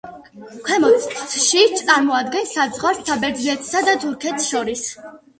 ქვემოთში 0.67 1.59
წარმოადგენს 1.81 2.53
საზღვარს 2.57 3.01
საბერძნეთსა 3.09 3.83
და 3.91 3.95
თურქეთს 4.05 4.49
შორის. 4.55 4.83